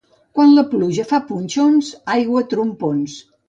[0.37, 3.23] Quan la pluja fa punxons, aigua a trompons.